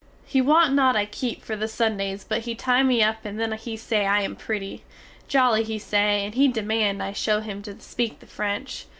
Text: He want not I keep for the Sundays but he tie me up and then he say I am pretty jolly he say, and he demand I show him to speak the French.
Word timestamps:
He 0.25 0.41
want 0.41 0.73
not 0.73 0.95
I 0.95 1.05
keep 1.05 1.43
for 1.43 1.55
the 1.55 1.67
Sundays 1.67 2.23
but 2.27 2.45
he 2.45 2.55
tie 2.55 2.81
me 2.81 3.03
up 3.03 3.23
and 3.23 3.39
then 3.39 3.51
he 3.51 3.77
say 3.77 4.07
I 4.07 4.21
am 4.23 4.35
pretty 4.35 4.83
jolly 5.27 5.63
he 5.63 5.77
say, 5.77 6.25
and 6.25 6.33
he 6.33 6.47
demand 6.47 7.03
I 7.03 7.13
show 7.13 7.39
him 7.39 7.61
to 7.61 7.79
speak 7.79 8.17
the 8.19 8.25
French. 8.25 8.87